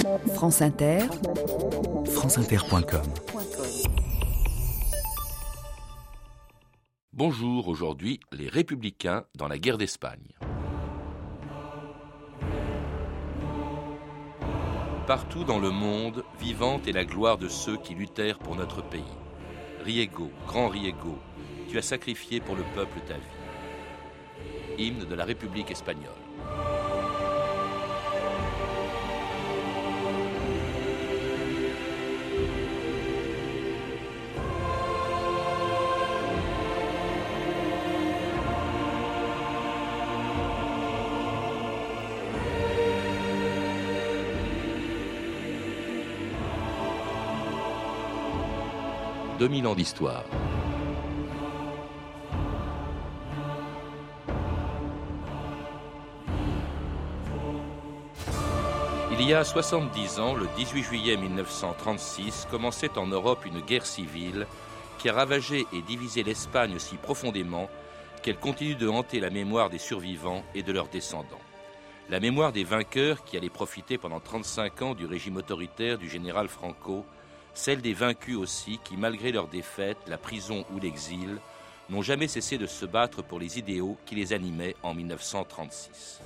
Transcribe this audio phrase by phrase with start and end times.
[0.00, 1.00] France Inter,
[2.06, 3.02] franceinter.com
[7.12, 10.32] Bonjour, aujourd'hui, les républicains dans la guerre d'Espagne.
[15.06, 19.02] Partout dans le monde, vivante est la gloire de ceux qui luttèrent pour notre pays.
[19.84, 21.18] Riego, grand Riego,
[21.68, 24.86] tu as sacrifié pour le peuple ta vie.
[24.86, 26.29] Hymne de la République espagnole.
[49.40, 50.24] 2000 ans d'histoire.
[59.12, 64.46] Il y a 70 ans, le 18 juillet 1936, commençait en Europe une guerre civile
[64.98, 67.70] qui a ravagé et divisé l'Espagne si profondément
[68.22, 71.40] qu'elle continue de hanter la mémoire des survivants et de leurs descendants.
[72.10, 76.48] La mémoire des vainqueurs qui allaient profiter pendant 35 ans du régime autoritaire du général
[76.48, 77.06] Franco
[77.54, 81.38] celle des vaincus aussi qui, malgré leur défaite, la prison ou l'exil,
[81.88, 86.20] n'ont jamais cessé de se battre pour les idéaux qui les animaient en 1936.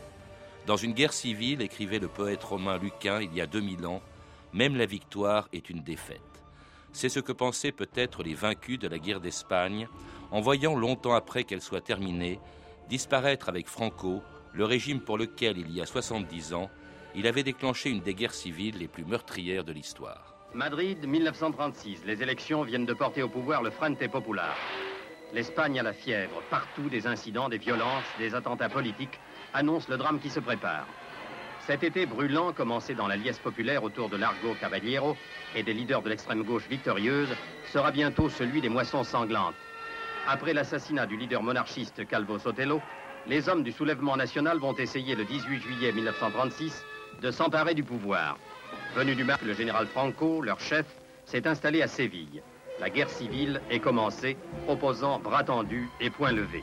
[0.67, 4.03] Dans une guerre civile, écrivait le poète romain Lucain il y a 2000 ans,
[4.53, 6.21] même la victoire est une défaite.
[6.93, 9.89] C'est ce que pensaient peut-être les vaincus de la guerre d'Espagne,
[10.31, 12.41] en voyant longtemps après qu'elle soit terminée,
[12.89, 14.23] disparaître avec Franco
[14.53, 16.71] le régime pour lequel, il y a 70 ans,
[17.15, 20.34] il avait déclenché une des guerres civiles les plus meurtrières de l'histoire.
[20.55, 22.05] Madrid, 1936.
[22.07, 24.57] Les élections viennent de porter au pouvoir le Frente Popular.
[25.33, 26.45] L'Espagne a la fièvre.
[26.49, 29.19] Partout, des incidents, des violences, des attentats politiques
[29.53, 30.87] annoncent le drame qui se prépare.
[31.67, 35.17] Cet été brûlant, commencé dans la liesse populaire autour de Largo Caballero
[35.57, 37.35] et des leaders de l'extrême gauche victorieuse,
[37.73, 39.57] sera bientôt celui des moissons sanglantes.
[40.29, 42.81] Après l'assassinat du leader monarchiste Calvo Sotelo,
[43.27, 46.85] les hommes du soulèvement national vont essayer le 18 juillet 1936
[47.23, 48.37] de s'emparer du pouvoir.
[48.95, 50.87] Venu du Mac, le général Franco, leur chef,
[51.25, 52.43] s'est installé à Séville.
[52.79, 54.37] La guerre civile est commencée,
[54.69, 56.63] opposant bras tendus et poings levés.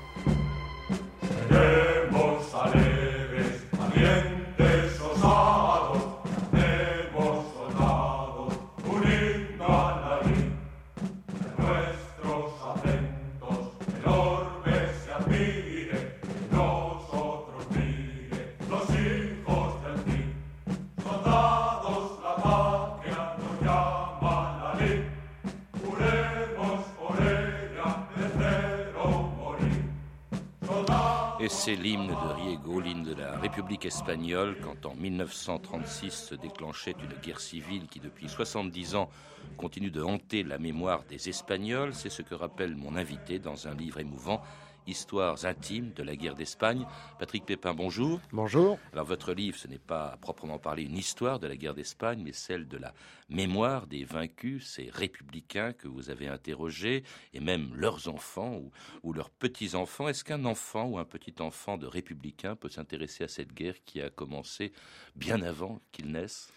[31.51, 37.21] C'est l'hymne de Riego, l'hymne de la République espagnole, quand en 1936 se déclenchait une
[37.21, 39.09] guerre civile qui depuis 70 ans
[39.57, 41.93] continue de hanter la mémoire des Espagnols.
[41.93, 44.41] C'est ce que rappelle mon invité dans un livre émouvant
[44.87, 46.85] Histoires intimes de la guerre d'Espagne.
[47.19, 48.19] Patrick Pépin, bonjour.
[48.31, 48.79] Bonjour.
[48.93, 52.21] Alors votre livre, ce n'est pas à proprement parler une histoire de la guerre d'Espagne,
[52.23, 52.93] mais celle de la
[53.29, 57.03] mémoire des vaincus, ces républicains que vous avez interrogés,
[57.33, 58.71] et même leurs enfants ou,
[59.03, 60.07] ou leurs petits-enfants.
[60.07, 64.09] Est-ce qu'un enfant ou un petit-enfant de républicain peut s'intéresser à cette guerre qui a
[64.09, 64.73] commencé
[65.15, 66.51] bien avant qu'il naisse?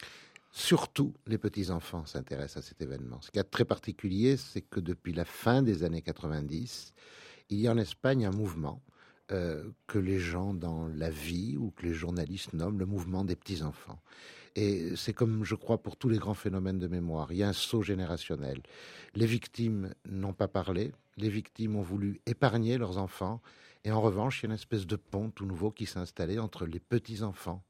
[0.56, 3.20] Surtout, les petits-enfants s'intéressent à cet événement.
[3.20, 6.94] Ce qui est très particulier, c'est que depuis la fin des années 90,
[7.50, 8.82] il y a en Espagne un mouvement
[9.32, 13.36] euh, que les gens dans la vie ou que les journalistes nomment le mouvement des
[13.36, 13.98] petits-enfants.
[14.56, 17.32] Et c'est comme, je crois, pour tous les grands phénomènes de mémoire.
[17.32, 18.60] Il y a un saut générationnel.
[19.14, 20.92] Les victimes n'ont pas parlé.
[21.16, 23.40] Les victimes ont voulu épargner leurs enfants.
[23.84, 26.38] Et en revanche, il y a une espèce de pont tout nouveau qui s'est installé
[26.38, 27.64] entre les petits-enfants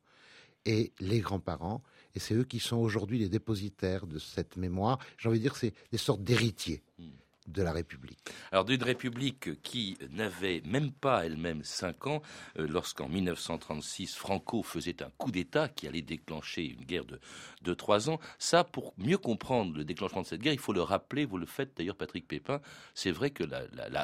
[0.66, 1.82] et les grands-parents.
[2.14, 4.98] Et c'est eux qui sont aujourd'hui les dépositaires de cette mémoire.
[5.18, 6.82] J'ai envie de dire, c'est des sortes d'héritiers.
[6.98, 7.10] Hmm
[7.46, 8.18] de la République.
[8.52, 12.22] Alors d'une République qui n'avait même pas elle-même cinq ans,
[12.58, 17.20] euh, lorsqu'en 1936 Franco faisait un coup d'État qui allait déclencher une guerre de,
[17.62, 18.18] de trois ans.
[18.38, 21.46] Ça, pour mieux comprendre le déclenchement de cette guerre, il faut le rappeler, vous le
[21.46, 22.60] faites d'ailleurs Patrick Pépin,
[22.94, 23.44] c'est vrai que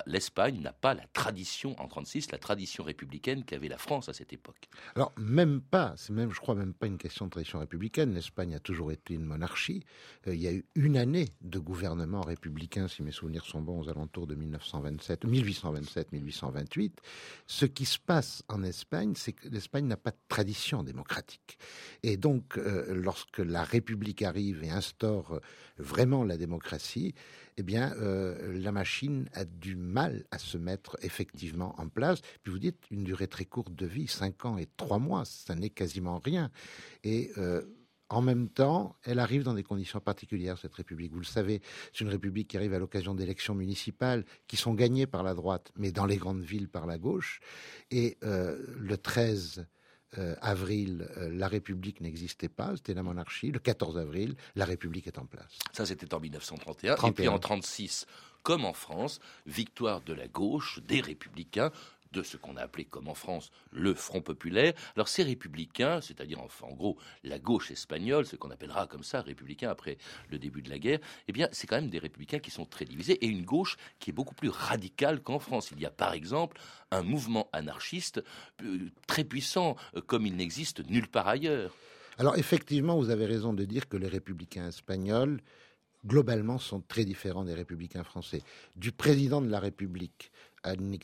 [0.07, 4.33] l'Espagne n'a pas la tradition en 36, la tradition républicaine qu'avait la France à cette
[4.33, 4.69] époque.
[4.95, 8.15] Alors même pas, c'est même, je crois même pas une question de tradition républicaine.
[8.15, 9.85] L'Espagne a toujours été une monarchie.
[10.27, 13.81] Euh, il y a eu une année de gouvernement républicain, si mes souvenirs sont bons
[13.83, 16.93] aux alentours de 1927, 1827-1828.
[17.47, 21.59] Ce qui se passe en Espagne, c'est que l'Espagne n'a pas de tradition démocratique.
[22.03, 25.41] Et donc, euh, lorsque la République arrive et instaure euh,
[25.79, 27.15] vraiment la démocratie,
[27.57, 32.21] eh bien, euh, la machine a du mal à se mettre effectivement en place.
[32.43, 35.55] Puis vous dites une durée très courte de vie, 5 ans et 3 mois, ça
[35.55, 36.51] n'est quasiment rien.
[38.11, 41.13] En même temps, elle arrive dans des conditions particulières, cette République.
[41.13, 41.63] Vous le savez,
[41.93, 45.71] c'est une République qui arrive à l'occasion d'élections municipales qui sont gagnées par la droite,
[45.77, 47.39] mais dans les grandes villes par la gauche.
[47.93, 49.65] Et euh, le 13
[50.19, 53.53] euh, avril, euh, la République n'existait pas, c'était la monarchie.
[53.53, 55.61] Le 14 avril, la République est en place.
[55.73, 56.95] Ça, c'était en 1931.
[56.95, 58.07] Et puis en 1936,
[58.43, 61.71] comme en France, victoire de la gauche, des républicains,
[62.13, 64.73] de ce qu'on a appelé, comme en France, le Front populaire.
[64.97, 69.71] Alors ces républicains, c'est-à-dire en, gros la gauche espagnole, ce qu'on appellera comme ça républicains
[69.71, 69.99] après
[70.31, 70.99] le début de la guerre,
[71.29, 74.11] eh bien c'est quand même des républicains qui sont très divisés et une gauche qui
[74.11, 75.71] est beaucoup plus radicale qu'en France.
[75.73, 76.61] Il y a par exemple
[76.91, 78.23] un mouvement anarchiste
[78.63, 81.75] euh, très puissant, euh, comme il n'existe nulle part ailleurs.
[82.19, 85.41] Alors effectivement, vous avez raison de dire que les républicains espagnols
[86.07, 88.43] globalement sont très différents des républicains français.
[88.77, 90.31] Du président de la République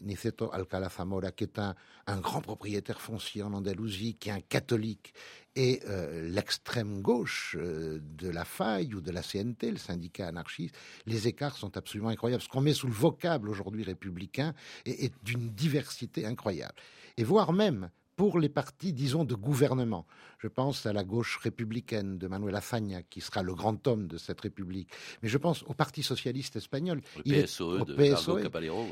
[0.03, 1.75] Niceto Alcalá Zamora, qui est un,
[2.20, 5.14] grand propriétaire foncier en Andalousie, qui est un catholique,
[5.55, 10.76] et euh, l'extrême gauche euh, de la faille ou de la CNT, le syndicat anarchiste,
[11.06, 12.43] les écarts sont absolument incroyables.
[12.43, 14.55] Ce qu'on met sous le vocable aujourd'hui républicain
[14.85, 16.75] est d'une diversité incroyable.
[17.17, 20.06] Et voire même pour les partis, disons, de gouvernement.
[20.38, 24.16] Je pense à la gauche républicaine de Manuel Azaña, qui sera le grand homme de
[24.16, 24.88] cette République.
[25.22, 27.02] Mais je pense au Parti socialiste espagnol.
[27.16, 28.40] Le il PSOE est, de PSOE,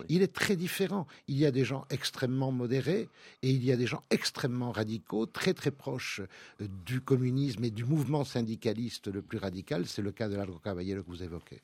[0.09, 1.07] Il est très différent.
[1.27, 3.09] Il y a des gens extrêmement modérés
[3.43, 6.21] et il y a des gens extrêmement radicaux, très très proches
[6.61, 9.87] euh, du communisme et du mouvement syndicaliste le plus radical.
[9.87, 11.63] C'est le cas de Largo Caballero que vous évoquez.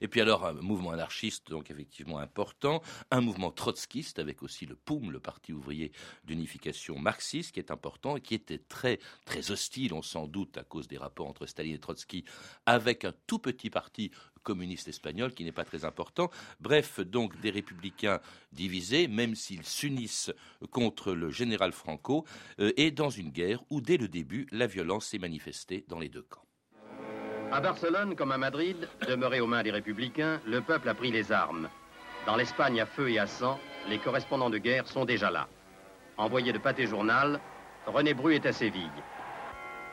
[0.00, 4.76] Et puis alors un mouvement anarchiste, donc effectivement important, un mouvement trotskiste avec aussi le
[4.76, 5.92] POUM, le Parti ouvrier
[6.24, 10.64] d'unification marxiste, qui est important et qui était très très hostile, on s'en doute à
[10.64, 12.24] cause des rapports entre Staline et Trotsky,
[12.66, 14.10] avec un tout petit parti
[14.42, 16.30] communiste espagnol qui n'est pas très important.
[16.60, 18.20] Bref, donc des républicains
[18.52, 20.32] divisés, même s'ils s'unissent
[20.70, 22.24] contre le général Franco,
[22.58, 26.08] euh, et dans une guerre où dès le début la violence s'est manifestée dans les
[26.08, 26.44] deux camps.
[27.52, 31.32] À Barcelone, comme à Madrid, demeuré aux mains des républicains, le peuple a pris les
[31.32, 31.68] armes.
[32.24, 33.60] Dans l'Espagne à feu et à sang,
[33.90, 35.48] les correspondants de guerre sont déjà là.
[36.16, 37.40] Envoyé de Pâté Journal,
[37.86, 38.88] René Bru est à Séville.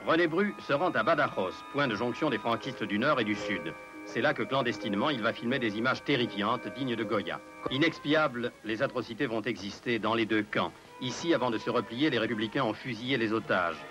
[0.08, 3.36] René Bru se rend à Badajoz, point de jonction des franquistes du Nord et du
[3.36, 3.74] Sud.
[4.06, 7.42] C'est là que clandestinement, il va filmer des images terrifiantes dignes de Goya.
[7.72, 10.72] Inexpiables, les atrocités vont exister dans les deux camps.
[11.02, 13.86] Ici, avant de se replier, les républicains ont fusillé les otages.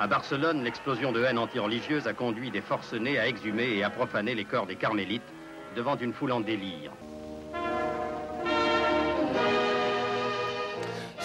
[0.00, 4.36] À Barcelone, l'explosion de haine anti-religieuse a conduit des forcenés à exhumer et à profaner
[4.36, 5.20] les corps des carmélites
[5.74, 6.92] devant une foule en délire.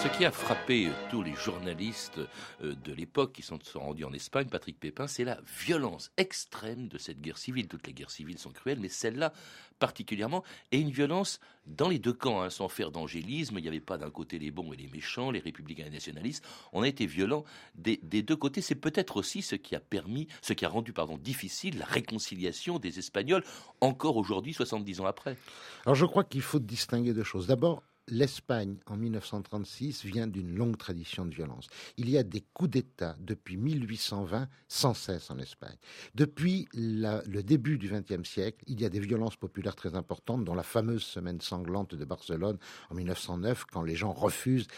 [0.04, 2.20] Ce qui a frappé tous les journalistes
[2.62, 6.98] euh, de l'époque qui sont, rendus en Espagne, Patrick Pépin, c'est la violence extrême de
[6.98, 7.68] cette guerre civile.
[7.68, 9.32] Toutes les guerres civiles sont cruelles, mais celle-là
[9.78, 13.58] particulièrement, et une violence dans les deux camps, hein, sans faire d'angélisme.
[13.58, 15.92] Il n'y avait pas d'un côté les bons et les méchants, les républicains et les
[15.92, 16.44] nationalistes.
[16.74, 18.60] On a été violents des, deux côtés.
[18.60, 22.78] C'est peut-être aussi ce qui a permis, ce qui a rendu pardon, difficile la réconciliation
[22.78, 23.42] des Espagnols,
[23.80, 25.38] encore aujourd'hui, 70 ans après.
[25.86, 27.46] Alors je crois qu'il faut distinguer deux choses.
[27.46, 31.68] D'abord, l'Espagne, en 1936, vient d'une longue tradition de violence.
[31.96, 35.76] Il y a des coups d'État depuis 1820 sans cesse en Espagne.
[36.14, 40.54] Depuis le début du XXe siècle, il y a des violences populaires très importantes, dont
[40.54, 42.58] la fameuse semaine sanglante de Barcelone
[42.90, 44.68] en 1909, quand les gens refusent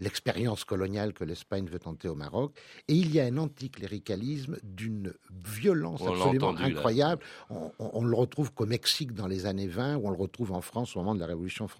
[0.00, 2.52] l'expérience coloniale que l'Espagne veut tenter au Maroc.
[2.88, 7.22] Et il y a un anticléricalisme d'une violence absolument incroyable.
[7.50, 10.60] On, on, le retrouve qu'au Mexique dans les années 20, ou on le retrouve en
[10.60, 11.75] France au moment de la Révolution française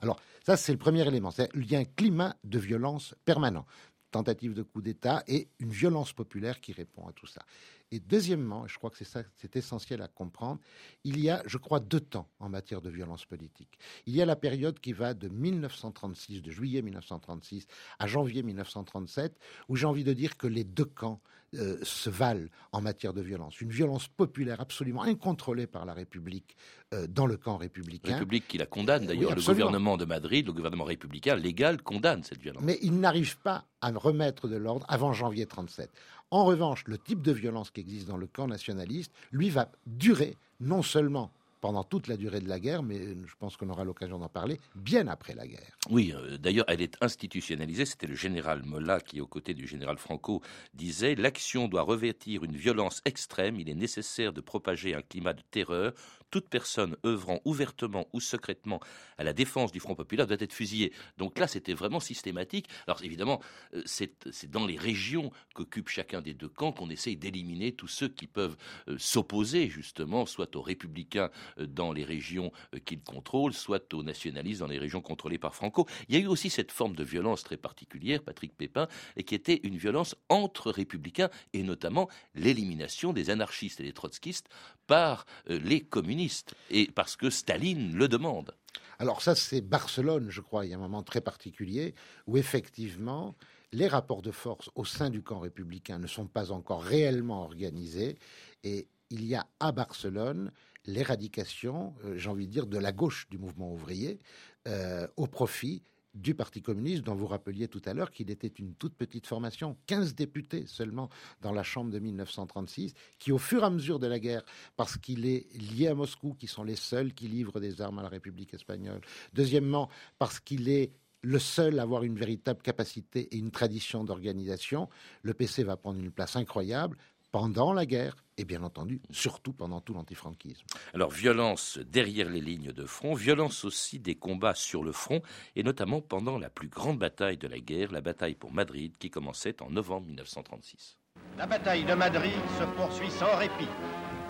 [0.00, 1.30] Alors, ça, c'est le premier élément.
[1.54, 3.66] Il y a un climat de violence permanent.
[4.10, 7.42] Tentative de coup d'État et une violence populaire qui répond à tout ça.
[7.90, 10.60] Et deuxièmement, je crois que c'est ça, c'est essentiel à comprendre,
[11.04, 13.78] il y a, je crois, deux temps en matière de violence politique.
[14.06, 17.66] Il y a la période qui va de 1936, de juillet 1936
[17.98, 21.20] à janvier 1937, où j'ai envie de dire que les deux camps
[21.54, 23.62] euh, se valent en matière de violence.
[23.62, 26.58] Une violence populaire absolument incontrôlée par la République
[26.92, 28.18] euh, dans le camp républicain.
[28.18, 29.34] République qui la condamne d'ailleurs.
[29.34, 32.62] le gouvernement de Madrid, le gouvernement républicain légal condamne cette violence.
[32.62, 35.90] Mais il n'arrive pas à remettre de l'ordre avant janvier 37.
[36.30, 40.36] En revanche, le type de violence qui existe dans le camp nationaliste, lui, va durer
[40.60, 41.30] non seulement
[41.60, 44.58] pendant toute la durée de la guerre, mais je pense qu'on aura l'occasion d'en parler
[44.74, 45.76] bien après la guerre.
[45.90, 47.86] Oui, euh, d'ailleurs, elle est institutionnalisée.
[47.86, 50.42] C'était le général Molla qui, aux côtés du général Franco,
[50.74, 53.58] disait L'action doit revêtir une violence extrême.
[53.58, 55.92] Il est nécessaire de propager un climat de terreur.
[56.30, 58.80] Toute personne œuvrant ouvertement ou secrètement
[59.16, 60.92] à la défense du Front populaire doit être fusillée.
[61.16, 62.68] Donc là, c'était vraiment systématique.
[62.86, 63.40] Alors évidemment,
[63.74, 68.08] euh, c'est dans les régions qu'occupe chacun des deux camps qu'on essaye d'éliminer tous ceux
[68.08, 68.56] qui peuvent
[68.88, 72.52] euh, s'opposer justement, soit aux républicains dans les régions
[72.84, 75.86] qu'il contrôle, soit aux nationalistes dans les régions contrôlées par Franco.
[76.08, 79.34] Il y a eu aussi cette forme de violence très particulière, Patrick Pépin, et qui
[79.34, 84.48] était une violence entre républicains et notamment l'élimination des anarchistes et des trotskistes
[84.86, 88.54] par les communistes et parce que Staline le demande.
[88.98, 90.66] Alors ça, c'est Barcelone, je crois.
[90.66, 91.94] Il y a un moment très particulier
[92.26, 93.36] où effectivement,
[93.72, 98.18] les rapports de force au sein du camp républicain ne sont pas encore réellement organisés.
[98.64, 100.50] Et il y a à Barcelone
[100.88, 104.18] l'éradication, euh, j'ai envie de dire, de la gauche du mouvement ouvrier
[104.66, 105.82] euh, au profit
[106.14, 109.76] du Parti communiste, dont vous rappeliez tout à l'heure qu'il était une toute petite formation,
[109.86, 111.10] 15 députés seulement
[111.42, 114.42] dans la Chambre de 1936, qui au fur et à mesure de la guerre,
[114.76, 118.02] parce qu'il est lié à Moscou, qui sont les seuls qui livrent des armes à
[118.02, 119.02] la République espagnole,
[119.34, 120.92] deuxièmement, parce qu'il est
[121.22, 124.88] le seul à avoir une véritable capacité et une tradition d'organisation,
[125.22, 126.96] le PC va prendre une place incroyable
[127.30, 130.64] pendant la guerre et bien entendu, surtout pendant tout l'antifranquisme.
[130.94, 135.20] Alors, violence derrière les lignes de front, violence aussi des combats sur le front,
[135.56, 139.10] et notamment pendant la plus grande bataille de la guerre, la bataille pour Madrid, qui
[139.10, 140.98] commençait en novembre 1936.
[141.36, 143.68] La bataille de Madrid se poursuit sans répit.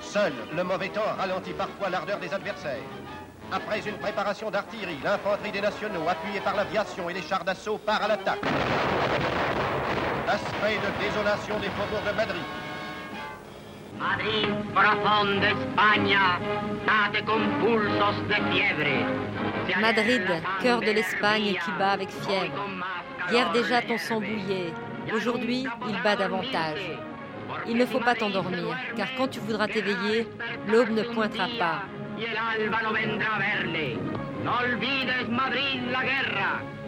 [0.01, 2.83] Seul le mauvais temps ralentit parfois l'ardeur des adversaires.
[3.53, 8.03] Après une préparation d'artillerie, l'infanterie des nationaux, appuyée par l'aviation et les chars d'assaut, part
[8.03, 8.41] à l'attaque.
[10.29, 12.43] Aspect de désolation des faubourgs de Madrid,
[13.99, 16.39] Madrid, profonde España,
[16.87, 17.25] date
[17.61, 19.81] pulsos de fiebre.
[19.81, 20.23] Madrid,
[20.63, 22.65] cœur de l'Espagne qui bat avec fièvre.
[23.31, 24.73] Hier déjà ton sang bouillait,
[25.13, 26.93] aujourd'hui il bat davantage.
[27.67, 30.29] Il ne faut pas t'endormir, car quand tu voudras t'éveiller,
[30.69, 31.83] l'aube ne pointera pas.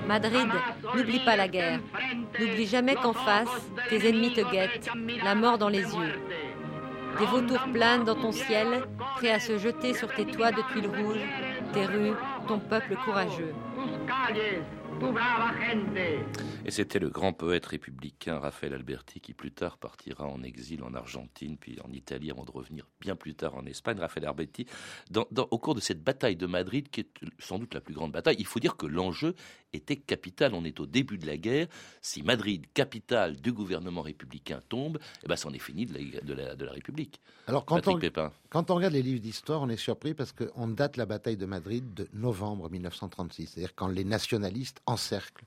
[0.07, 0.49] Madrid,
[0.95, 1.81] n'oublie pas la guerre.
[2.39, 4.89] N'oublie jamais qu'en face, tes ennemis te guettent,
[5.25, 6.15] la mort dans les yeux.
[7.21, 8.83] Des vautours planent dans ton ciel,
[9.17, 11.21] prêts à se jeter sur tes toits de tuiles rouges,
[11.75, 12.15] tes rues,
[12.49, 13.55] ton peuple courageux.
[16.65, 20.95] Et c'était le grand poète républicain Raphaël Alberti qui plus tard partira en exil en
[20.95, 23.99] Argentine, puis en Italie, avant de revenir bien plus tard en Espagne.
[23.99, 24.67] Raphaël Alberti,
[25.35, 28.37] au cours de cette bataille de Madrid, qui est sans doute la plus grande bataille,
[28.39, 29.35] il faut dire que l'enjeu
[29.73, 30.55] était capital.
[30.55, 31.69] On est au début de la guerre.
[32.03, 36.65] Si Madrid, capitale du gouvernement républicain, tombe, eh ben, c'en est fini de la, de
[36.65, 37.21] la, République.
[37.47, 37.99] Alors, quand on,
[38.49, 41.47] quand on regarde les livres d'histoire, on est surpris parce qu'on date la bataille de
[41.47, 45.47] Madrid de novembre 1936, c'est-à-dire quand les nationalistes encerclent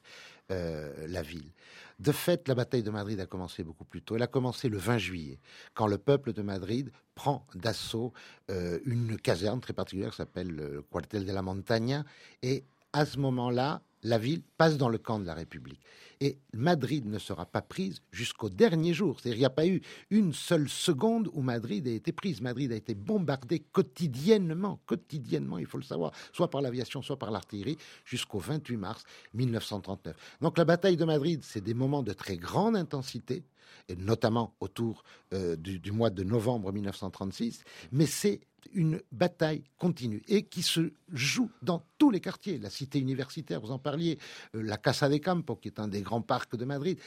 [0.51, 1.51] euh, la ville.
[1.99, 4.15] De fait, la bataille de Madrid a commencé beaucoup plus tôt.
[4.15, 5.39] Elle a commencé le 20 juillet,
[5.73, 8.11] quand le peuple de Madrid prend d'assaut
[8.51, 12.03] euh, une caserne très particulière qui s'appelle le Cuartel de la Montaña.
[12.41, 15.79] Et à ce moment-là, la ville passe dans le camp de la République.
[16.21, 19.19] Et Madrid ne sera pas prise jusqu'au dernier jour.
[19.19, 22.41] C'est-à-dire qu'il n'y a pas eu une seule seconde où Madrid a été prise.
[22.41, 27.31] Madrid a été bombardée quotidiennement, quotidiennement, il faut le savoir, soit par l'aviation, soit par
[27.31, 29.03] l'artillerie, jusqu'au 28 mars
[29.33, 30.15] 1939.
[30.41, 33.43] Donc la bataille de Madrid, c'est des moments de très grande intensité,
[33.89, 35.03] et notamment autour
[35.33, 38.41] euh, du, mois de novembre 1936, mais c'est
[38.73, 42.57] une bataille continue et qui se joue dans tous les quartiers.
[42.57, 44.17] La cité universitaire, vous en parliez,
[44.55, 46.99] euh, la Casa de Campo, qui est un des grands parcs de Madrid,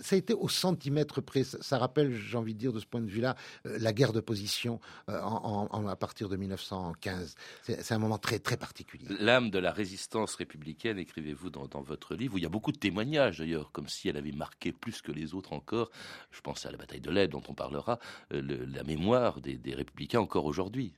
[0.00, 1.44] ça a été au centimètre près.
[1.44, 3.36] Ça, rappelle, j'ai envie de dire, de ce point de vue-là,
[3.66, 7.34] euh, la guerre de position euh, à partir de 1915.
[7.62, 9.06] C'est un moment très, très particulier.
[9.20, 12.78] L'âme de la résistance républicaine, écrivez-vous dans, votre livre, où il y a beaucoup de
[12.78, 15.90] témoignages d'ailleurs, comme si elle avait marqué plus que les autres encore.
[16.30, 17.98] Je pense à la bataille de l'Aide, dont on parlera,
[18.32, 20.92] euh, la mémoire des, des républicains encore aujourd'hui.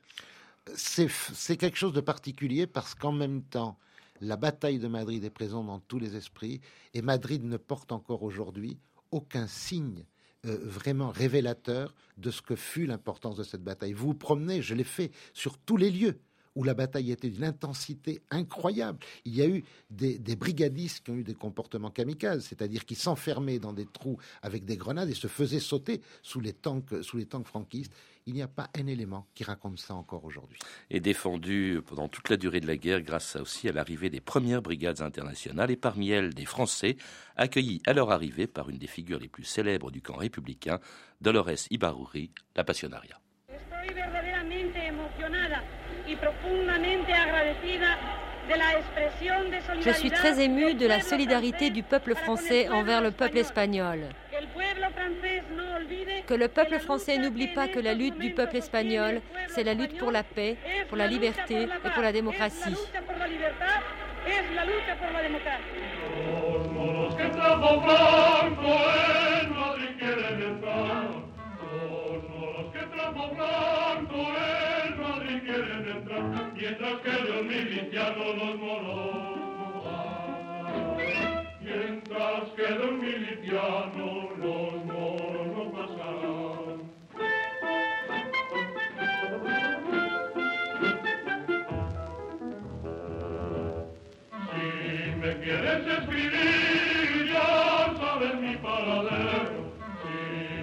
[0.74, 3.78] C'est quelque chose de particulier parce qu'en même temps,
[4.20, 6.60] la bataille de Madrid est présente dans tous les esprits
[6.94, 8.78] et Madrid ne porte encore aujourd'hui
[9.10, 10.04] aucun signe
[10.46, 13.92] euh, vraiment révélateur de ce que fut l'importance de cette bataille.
[13.92, 16.20] Vous vous promenez, je l'ai fait, sur tous les lieux
[16.54, 18.98] où la bataille était d'une intensité incroyable.
[19.24, 23.58] Il y a eu des, brigadistes qui ont eu des comportements kamikazes, c'est-à-dire qui s'enfermaient
[23.58, 27.26] dans des trous avec des grenades et se faisaient sauter sous les tanks, sous les
[27.26, 27.92] tanks franquistes.
[28.26, 30.58] Il n'y a pas un élément qui raconte ça encore aujourd'hui.
[30.90, 34.62] Et défendu pendant toute la durée de la guerre grâce aussi à l'arrivée des premières
[34.62, 36.96] brigades internationales et parmi elles des Français,
[37.36, 40.78] accueillis à leur arrivée par une des figures les plus célèbres du camp républicain,
[41.20, 43.20] Dolores Ibaruri, la Passionaria.
[49.80, 54.00] Je suis très émue de la solidarité du peuple français envers le peuple espagnol.
[56.26, 59.98] Que le peuple français n'oublie pas que la lutte du peuple espagnol, c'est la lutte
[59.98, 60.56] pour la paix,
[60.88, 62.76] pour la liberté et pour la démocratie.
[76.00, 79.40] Entrar, mientras que los milicianos los moros
[81.60, 86.78] Mientras que los milicianos los moros no pasarán.
[94.50, 94.66] Si
[95.20, 99.60] me quieres escribir, ya sabes mi paradero.
[100.02, 100.16] Si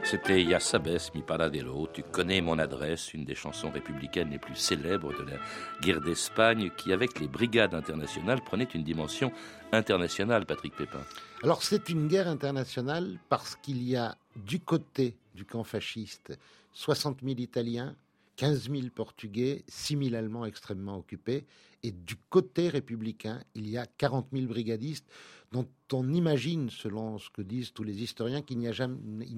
[0.03, 4.57] C'était Ya sabes mi paradero, tu connais mon adresse, une des chansons républicaines les plus
[4.57, 5.37] célèbres de la
[5.81, 9.31] guerre d'Espagne, qui avec les brigades internationales prenait une dimension
[9.71, 10.99] internationale, Patrick Pépin.
[11.43, 16.37] Alors c'est une guerre internationale parce qu'il y a du côté du camp fasciste
[16.73, 17.95] 60 000 Italiens,
[18.35, 21.45] 15 000 Portugais, 6 000 Allemands extrêmement occupés,
[21.81, 25.07] et du côté républicain, il y a 40 000 brigadistes
[25.51, 28.67] dont on imagine, selon ce que disent tous les historiens, qu'il n'y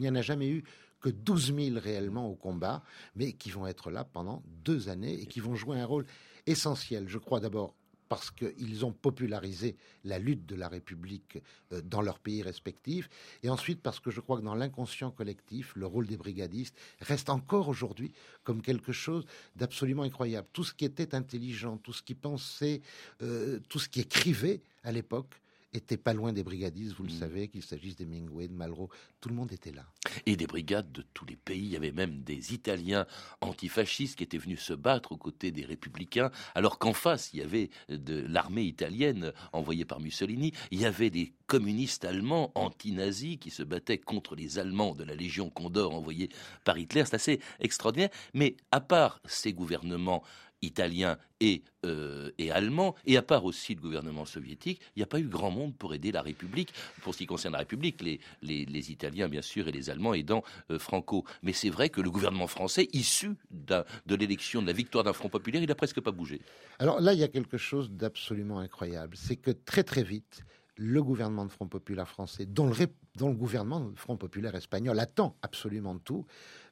[0.09, 0.65] en a jamais eu
[0.99, 2.83] que 12 000 réellement au combat,
[3.15, 6.05] mais qui vont être là pendant deux années et qui vont jouer un rôle
[6.47, 7.07] essentiel.
[7.07, 7.75] Je crois d'abord
[8.13, 11.39] parce qu'ils ont popularisé la lutte de la République
[11.71, 13.09] euh, dans leurs pays respectifs,
[13.41, 17.31] et ensuite parce que je crois que dans l'inconscient collectif, le rôle des brigadistes reste
[17.31, 20.47] encore aujourd'hui comme quelque chose d'absolument incroyable.
[20.53, 22.81] Tout ce qui était intelligent, tout ce qui pensait,
[23.23, 25.41] euh, tout ce qui écrivait à l'époque
[25.73, 27.19] était pas loin des brigadistes, vous le Mm.
[27.19, 28.89] savez, qu'il s'agisse des Mingway, de Malraux,
[29.21, 29.85] tout le monde était là.
[30.25, 31.59] Et des brigades de tous les pays.
[31.65, 33.05] Il y avait même des Italiens
[33.41, 37.43] antifascistes qui étaient venus se battre aux côtés des républicains, alors qu'en face, il y
[37.43, 40.51] avait de l'armée italienne envoyée par Mussolini.
[40.71, 45.15] Il y avait des communistes allemands anti-nazis qui se battaient contre les Allemands de la
[45.15, 46.29] Légion Condor envoyée
[46.63, 47.03] par Hitler.
[47.05, 48.09] C'est assez extraordinaire.
[48.33, 50.23] Mais à part ces gouvernements
[50.63, 55.07] italiens et, euh, et allemands, et à part aussi le gouvernement soviétique, il n'y a
[55.07, 56.73] pas eu grand monde pour aider la République.
[57.01, 60.13] Pour ce qui concerne la République, les, les, les Italiens, bien sûr, et les Allemands
[60.13, 61.25] aidant euh, Franco.
[61.41, 65.29] Mais c'est vrai que le gouvernement français, issu de l'élection, de la victoire d'un Front
[65.29, 66.41] populaire, il n'a presque pas bougé.
[66.79, 69.15] Alors là, il y a quelque chose d'absolument incroyable.
[69.17, 70.43] C'est que très très vite,
[70.75, 72.75] le gouvernement de Front Populaire français, dont le,
[73.15, 76.25] dont le gouvernement de Front Populaire espagnol attend absolument tout,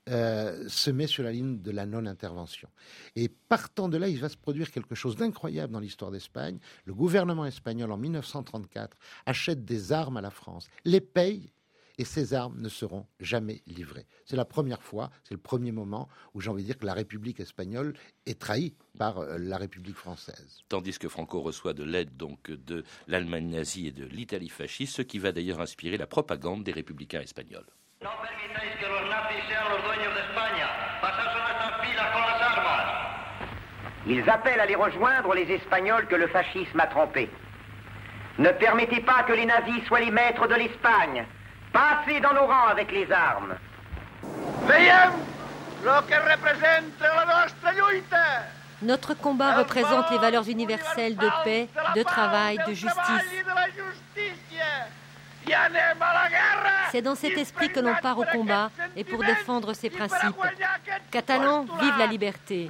[0.10, 2.70] euh, se met sur la ligne de la non-intervention.
[3.16, 6.60] Et partant de là, il va se produire quelque chose d'incroyable dans l'histoire d'Espagne.
[6.86, 11.52] Le gouvernement espagnol, en 1934, achète des armes à la France, les paye
[11.98, 14.08] et ces armes ne seront jamais livrées.
[14.26, 16.96] C'est la première fois, c'est le premier moment où j'ai envie de dire que la
[16.96, 17.94] République espagnole
[18.26, 20.62] est trahie par euh, la République française.
[20.68, 25.02] Tandis que Franco reçoit de l'aide donc de l'Allemagne nazie et de l'Italie fasciste, ce
[25.04, 27.68] qui va d'ailleurs inspirer la propagande des républicains espagnols.
[28.02, 29.01] No
[34.08, 37.30] Ils appellent à les rejoindre les Espagnols que le fascisme a trompés.
[38.40, 41.26] Ne permettez pas que les nazis soient les maîtres de l'Espagne.
[41.72, 43.56] Passez dans nos rangs avec les armes.
[44.68, 45.12] Veiem
[45.84, 48.46] lo que representa la nostra lluita.
[48.82, 53.44] Notre combat représente les valeurs universelles de paix, de travail, de justice.
[56.92, 60.36] C'est dans cet esprit que l'on part au combat et pour défendre ses principes.
[61.10, 62.68] Catalans, vive la liberté.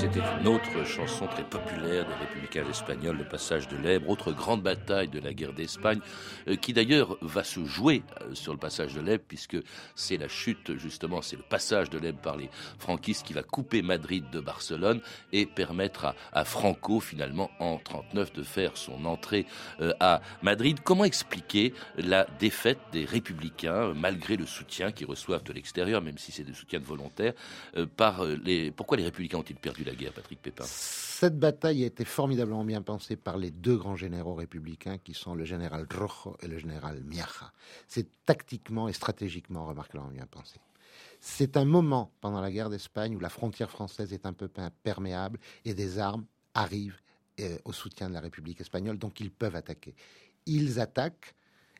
[0.00, 4.62] C'était une autre chanson très populaire des républicains espagnols, le passage de l'Èbre, autre grande
[4.62, 6.00] bataille de la guerre d'Espagne,
[6.48, 9.58] euh, qui d'ailleurs va se jouer euh, sur le passage de l'Èbre, puisque
[9.94, 13.82] c'est la chute, justement, c'est le passage de l'Èbre par les franquistes qui va couper
[13.82, 15.02] Madrid de Barcelone
[15.34, 19.44] et permettre à, Franco, finalement, en 39, de faire son entrée
[19.82, 20.78] euh, à Madrid.
[20.82, 26.32] Comment expliquer la défaite des républicains, malgré le soutien qu'ils reçoivent de l'extérieur, même si
[26.32, 27.34] c'est des soutiens volontaires,
[27.98, 28.70] par les...
[28.70, 32.82] Pourquoi les républicains ont-ils perdu la guerre, Patrick Pépin Cette bataille a été formidablement bien
[32.82, 37.02] pensée par les deux grands généraux républicains qui sont le général Rojo et le général
[37.04, 37.52] Miaja.
[37.88, 40.60] C'est tactiquement et stratégiquement remarquablement bien pensé.
[41.20, 44.48] C'est un moment pendant la guerre d'Espagne où la frontière française est un peu
[44.82, 46.24] perméable et des armes
[46.54, 46.98] arrivent
[47.40, 49.94] euh, au soutien de la République espagnole, donc ils peuvent attaquer.
[50.46, 51.34] Ils attaquent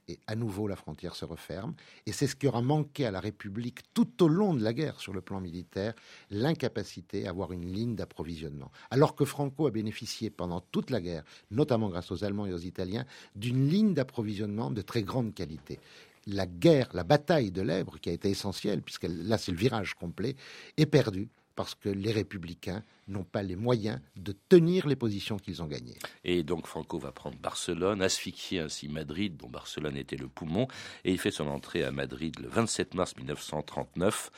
[0.09, 1.75] et à nouveau la frontière se referme.
[2.07, 5.01] Et c'est ce qui aura manqué à la République tout au long de la guerre
[5.01, 5.95] sur le plan militaire,
[6.31, 8.71] l'incapacité à avoir une ligne d'approvisionnement.
[8.91, 12.59] Alors que Franco a bénéficié pendant toute la guerre, notamment grâce aux Allemands et aux
[12.59, 13.05] Italiens,
[13.37, 15.79] d'une ligne d'approvisionnement de très grande qualité
[16.27, 19.95] la guerre, la bataille de l'Èbre, qui a été essentielle, puisque là c'est le virage
[19.95, 20.37] complet,
[20.77, 21.29] est perdue
[21.61, 25.99] parce que les républicains n'ont pas les moyens de tenir les positions qu'ils ont gagnées.
[26.25, 30.69] Et donc Franco va prendre Barcelone, asphyxier ainsi Madrid, dont Barcelone était le poumon,
[31.05, 34.31] et il fait son entrée à Madrid le 27 mars 1939.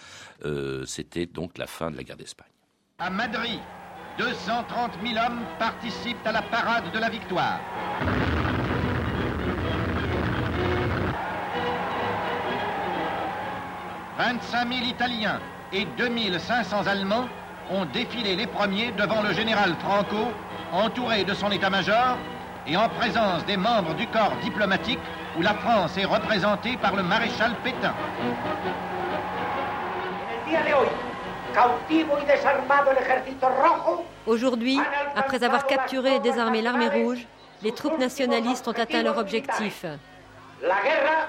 [0.47, 2.51] Euh, c'était donc la fin de la guerre d'Espagne.
[2.99, 3.61] À Madrid,
[4.19, 7.61] 230 000 hommes participent à la parade de la victoire.
[14.19, 15.41] 25 000 Italiens
[15.73, 17.29] et 2500 Allemands
[17.71, 20.29] ont défilé les premiers devant le général Franco,
[20.73, 22.19] entouré de son état-major
[22.67, 24.99] et en présence des membres du corps diplomatique
[25.39, 27.95] où la France est représentée par le maréchal Pétain.
[34.27, 34.79] Aujourd'hui,
[35.17, 37.27] après avoir capturé et désarmé l'armée rouge,
[37.63, 39.85] les troupes nationalistes ont atteint leur objectif.
[40.63, 41.29] La guerre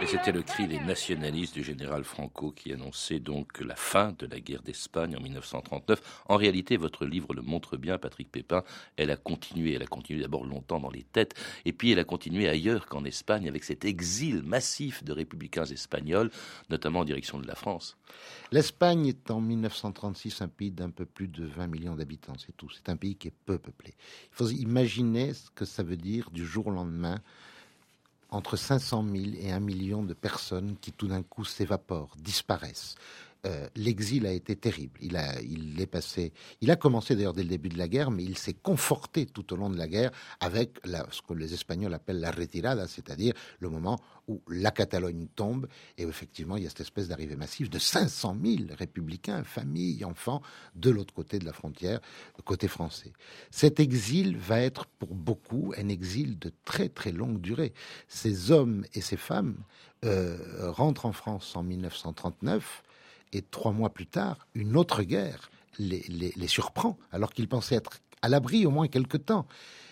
[0.00, 4.26] Et c'était le cri des nationalistes du général Franco qui annonçait donc la fin de
[4.26, 6.22] la guerre d'Espagne en 1939.
[6.28, 8.62] En réalité, votre livre le montre bien, Patrick Pépin.
[8.96, 9.74] Elle a continué.
[9.74, 11.34] Elle a continué d'abord longtemps dans les têtes,
[11.64, 16.30] et puis elle a continué ailleurs qu'en Espagne avec cet exil massif de républicains espagnols,
[16.70, 17.96] notamment en direction de la France.
[18.52, 22.70] L'Espagne est en 1936 un pays d'un peu plus de 20 millions d'habitants, c'est tout.
[22.70, 23.94] C'est un pays qui est peu peuplé.
[24.30, 27.20] Il faut imaginer ce que ça veut dire du jour au lendemain
[28.30, 32.94] entre 500 000 et 1 million de personnes qui tout d'un coup s'évaporent, disparaissent.
[33.46, 34.98] Euh, l'exil a été terrible.
[35.00, 36.32] Il a, il est passé.
[36.60, 39.52] Il a commencé d'ailleurs dès le début de la guerre, mais il s'est conforté tout
[39.52, 43.68] au long de la guerre avec ce que les Espagnols appellent la retirada, c'est-à-dire le
[43.68, 47.78] moment où la Catalogne tombe et effectivement il y a cette espèce d'arrivée massive de
[47.78, 50.42] 500 000 républicains, familles, enfants
[50.74, 52.00] de l'autre côté de la frontière,
[52.44, 53.12] côté français.
[53.50, 57.72] Cet exil va être pour beaucoup un exil de très très longue durée.
[58.08, 59.56] Ces hommes et ces femmes
[60.04, 62.82] euh, rentrent en France en 1939
[63.32, 68.00] et trois mois plus tard, une autre guerre les, les, surprend, alors qu'ils pensaient être
[68.22, 69.46] à l'abri au moins quelque temps.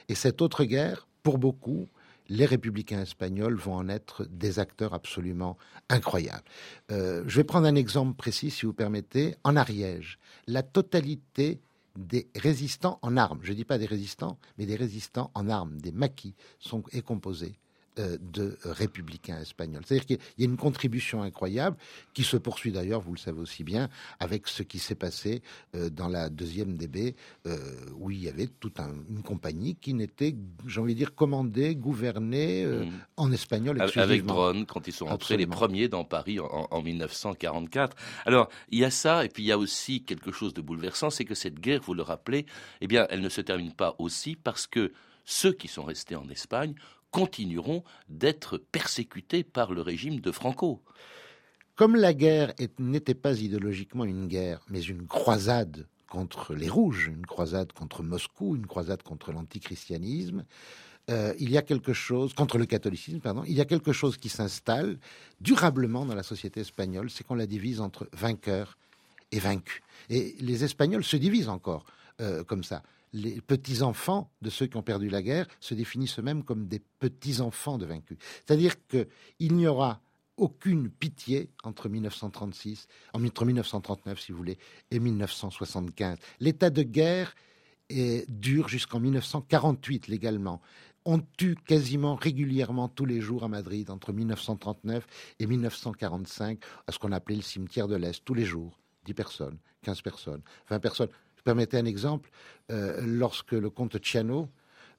[0.09, 1.87] Et cette autre guerre, pour beaucoup,
[2.29, 5.57] les républicains espagnols vont en être des acteurs absolument
[5.89, 6.45] incroyables.
[6.91, 9.37] Euh, je vais prendre un exemple précis, si vous permettez.
[9.45, 11.61] En Ariège, la totalité
[11.97, 15.81] des résistants en armes, je ne dis pas des résistants, mais des résistants en armes,
[15.81, 17.59] des maquis, sont, est composée
[17.97, 19.83] de républicains espagnols.
[19.87, 21.77] C'est-à-dire qu'il y a une contribution incroyable
[22.15, 23.89] qui se poursuit d'ailleurs, vous le savez aussi bien,
[24.21, 25.43] avec ce qui s'est passé
[25.75, 27.15] euh, dans la deuxième DB,
[27.47, 27.57] euh,
[27.99, 30.35] où il y avait toute une compagnie qui n'était,
[30.67, 32.91] j'ai envie de dire, commandée, gouvernée mmh.
[33.17, 34.03] en espagnol exclusivement.
[34.03, 37.97] Avec Drone, quand ils sont entrés les premiers dans Paris en, en 1944.
[38.25, 41.11] Alors, il y a ça, et puis il y a aussi quelque chose de bouleversant,
[41.11, 42.47] c'est que cette guerre, vous le rappelez,
[42.81, 44.93] eh bien, elle ne se termine pas aussi parce que
[45.25, 46.75] ceux qui sont restés en Espagne
[47.11, 50.83] continueront d'être persécutés par le régime de Franco.
[51.75, 57.27] Comme la guerre n'était pas idéologiquement une guerre, mais une croisade contre les Rouges, une
[57.27, 60.45] croisade contre Moscou, une croisade contre l'antichristianisme,
[61.11, 64.29] euh, il y a quelque chose, contre le catholicisme, il y a quelque chose qui
[64.29, 64.99] s'installe
[65.41, 68.77] durablement dans la société espagnole, c'est qu'on la divise entre vainqueurs
[69.31, 69.83] et vaincus.
[70.09, 71.85] Et les Espagnols se divisent encore
[72.21, 72.83] euh, comme ça
[73.17, 77.79] les petits-enfants de ceux qui ont perdu la guerre se définissent eux-mêmes comme des petits-enfants
[77.79, 78.19] de vaincus.
[78.45, 80.01] C'est-à-dire qu'il n'y aura
[80.37, 84.59] aucune pitié entre 1936, entre 1939 si vous voulez,
[84.91, 86.19] et 1975.
[86.41, 87.35] L'état de guerre
[87.89, 90.61] est, dure jusqu'en 1948 légalement.
[91.07, 95.07] On tue quasiment régulièrement tous les jours à Madrid entre 1939
[95.39, 98.79] et 1945 à ce qu'on appelait le cimetière de l'Est, tous les jours.
[99.07, 101.09] 10 personnes, 15 personnes, 20 personnes.
[101.47, 102.29] Permettez un exemple.
[102.73, 104.49] Euh, lorsque le comte Ciano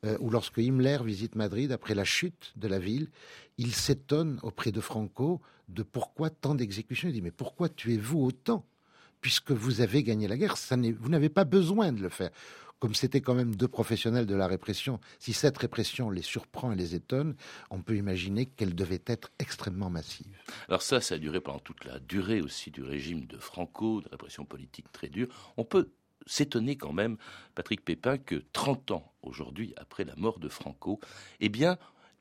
[0.06, 3.10] euh, ou lorsque Himmler visite Madrid après la chute de la ville,
[3.58, 7.10] il s'étonne auprès de Franco de pourquoi tant d'exécutions.
[7.10, 8.66] Il dit mais pourquoi tuez-vous autant
[9.20, 10.56] puisque vous avez gagné la guerre?
[11.02, 12.30] Vous n'avez pas besoin de le faire.
[12.80, 16.76] Comme c'était quand même deux professionnels de la répression, si cette répression les surprend et
[16.76, 17.36] les étonne,
[17.72, 20.38] on peut imaginer qu'elle devait être extrêmement massive.
[20.70, 24.08] Alors ça, ça a duré pendant toute la durée aussi du régime de Franco, de
[24.10, 25.28] répression politique très dure.
[25.58, 25.90] On peut
[26.28, 27.18] s'étonner quand même,
[27.56, 31.00] Patrick Pépin, que 30 ans aujourd'hui, après la mort de Franco,
[31.40, 31.78] eh bien,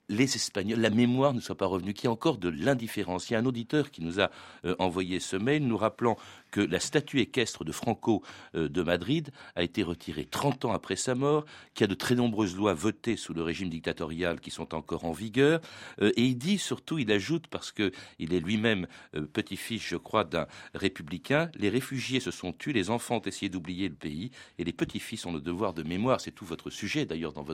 [0.08, 3.28] les Espagnols, la mémoire ne soit pas revenue, qu'il y a encore de l'indifférence.
[3.28, 4.30] Il y a un auditeur qui nous a
[4.64, 6.16] euh, envoyé ce mail nous rappelant
[6.50, 8.22] que la statue équestre de Franco
[8.54, 11.94] euh, de Madrid a été retirée 30 ans après sa mort, qu'il y a de
[11.94, 15.60] très nombreuses lois votées sous le régime dictatorial qui sont encore en vigueur.
[16.00, 18.86] Euh, et il dit surtout, il ajoute, parce qu'il est lui-même
[19.32, 23.88] petit-fils, je crois, d'un républicain, les réfugiés se sont tués, les enfants ont essayé d'oublier
[23.88, 26.20] le pays, et les petits-fils ont le devoir de mémoire.
[26.20, 27.44] C'est tout votre sujet d'ailleurs dans,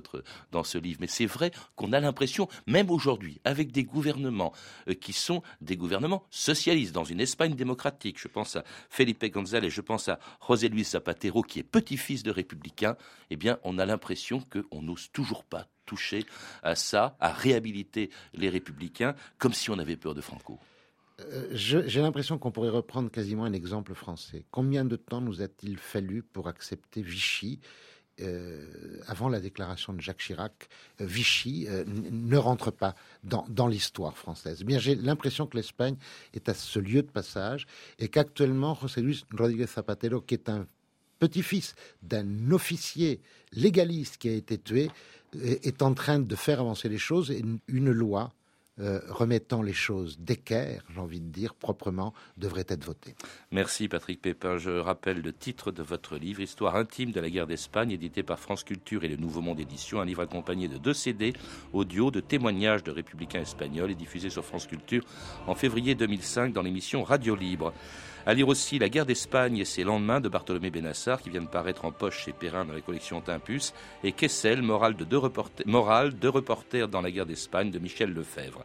[0.50, 0.98] dans ce livre.
[1.00, 4.52] Mais c'est vrai qu'on a l'impression même aujourd'hui, avec des gouvernements
[4.88, 8.18] euh, qui sont des gouvernements socialistes dans une Espagne démocratique.
[8.18, 12.30] Je pense à Felipe González, je pense à José Luis Zapatero, qui est petit-fils de
[12.30, 12.98] républicain.
[13.30, 16.26] Eh bien, on a l'impression qu'on n'ose toujours pas toucher
[16.62, 20.60] à ça, à réhabiliter les républicains, comme si on avait peur de Franco.
[21.20, 24.44] Euh, j'ai l'impression qu'on pourrait reprendre quasiment un exemple français.
[24.50, 27.60] Combien de temps nous a-t-il fallu pour accepter Vichy
[28.20, 28.66] euh,
[29.06, 30.68] avant la déclaration de Jacques Chirac,
[31.00, 32.94] euh, Vichy euh, ne rentre pas
[33.24, 34.58] dans, l'histoire française.
[34.60, 35.96] Eh bien, j'ai l'impression que l'Espagne
[36.34, 37.66] est à ce lieu de passage
[37.98, 40.66] et qu'actuellement, José Luis Rodríguez Zapatero, qui est un
[41.20, 43.20] petit-fils d'un officier
[43.52, 44.90] légaliste qui a été tué,
[45.42, 48.32] est en train de faire avancer les choses et une loi
[48.80, 53.14] euh, remettant les choses d'équerre, j'ai envie de dire, proprement, devrait être voté.
[53.50, 54.56] Merci Patrick Pépin.
[54.56, 58.38] Je rappelle le titre de votre livre, Histoire intime de la guerre d'Espagne, édité par
[58.38, 61.34] France Culture et le Nouveau Monde Édition, un livre accompagné de deux CD
[61.72, 65.04] audio de témoignages de républicains espagnols et diffusé sur France Culture
[65.46, 67.74] en février 2005 dans l'émission Radio Libre.
[68.24, 71.48] À lire aussi La guerre d'Espagne et ses lendemains de Bartholomé Benassar, qui vient de
[71.48, 75.66] paraître en poche chez Perrin dans la collection Timpus, et Kessel, morale de deux reporters,
[75.66, 78.64] morale de reporters dans la guerre d'Espagne de Michel Lefebvre.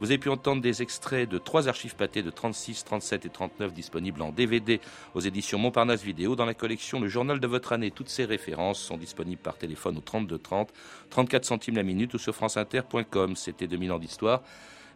[0.00, 3.72] Vous avez pu entendre des extraits de trois archives pâtées de 36, 37 et 39
[3.72, 4.80] disponibles en DVD
[5.14, 7.92] aux éditions Montparnasse Vidéo dans la collection Le Journal de votre année.
[7.92, 10.72] Toutes ces références sont disponibles par téléphone au 32 30,
[11.10, 13.36] 34 centimes la minute ou sur franceinter.com.
[13.36, 14.42] C'était 2000 ans d'histoire.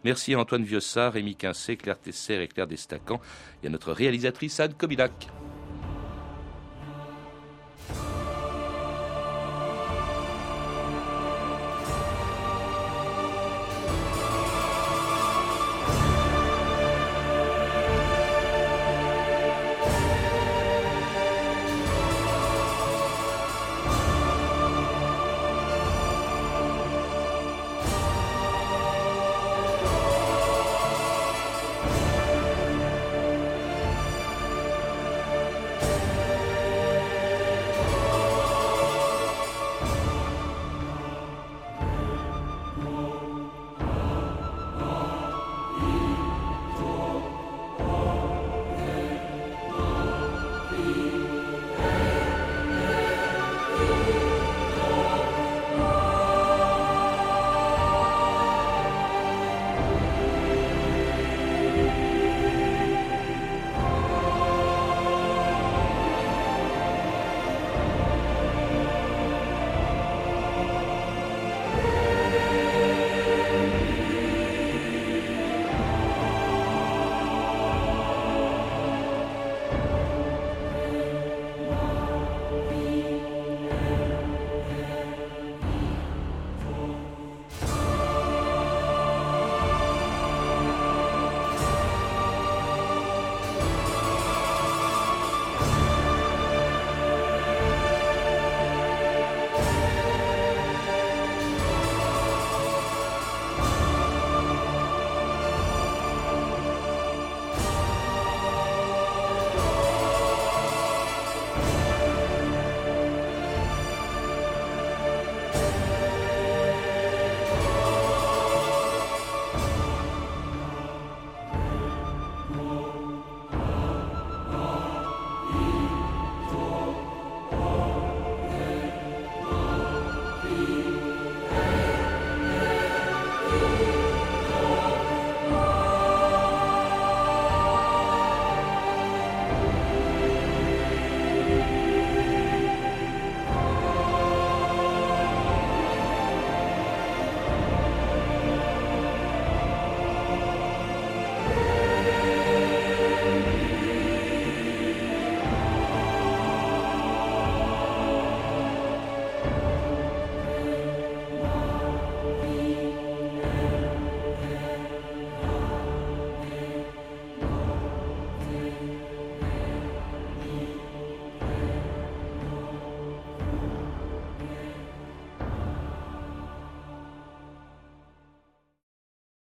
[0.05, 3.21] Merci à Antoine Viossard, Rémi Quincé, Claire Tesser et Claire Destacan
[3.63, 5.29] et à notre réalisatrice Anne Kobilac.